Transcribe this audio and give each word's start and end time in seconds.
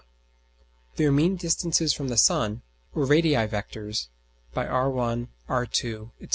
their 0.95 1.11
mean 1.11 1.35
distances 1.35 1.93
from 1.93 2.07
the 2.07 2.17
sun 2.17 2.63
(or 2.95 3.05
radii 3.05 3.35
vectores) 3.47 4.07
by 4.51 4.65
r_1, 4.65 5.27
r_2, 5.47 6.09
&c. 6.19 6.27